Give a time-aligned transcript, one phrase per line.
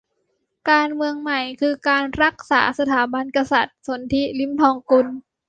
[0.69, 5.07] การเมืองใหม่คือการรักษาสถาบันกษัตริย์- สนธิ ลิ้มทองกุล